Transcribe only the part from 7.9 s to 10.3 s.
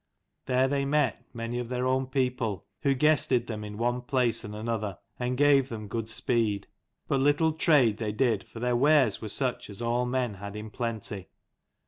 they did, for their wares were such as all